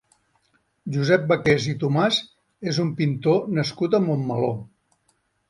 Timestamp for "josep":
0.95-1.27